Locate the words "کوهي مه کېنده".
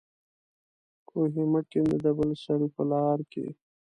1.09-1.97